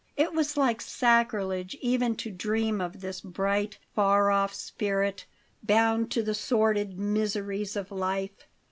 It 0.17 0.33
was 0.33 0.57
like 0.57 0.81
sacrilege 0.81 1.77
even 1.79 2.15
to 2.15 2.31
dream 2.31 2.81
of 2.81 3.01
this 3.01 3.21
bright, 3.21 3.77
far 3.93 4.31
off 4.31 4.51
spirit, 4.51 5.25
bound 5.61 6.09
to 6.09 6.23
the 6.23 6.33
sordid 6.33 6.97
miseries 6.97 7.75
of 7.75 7.91
life. 7.91 8.47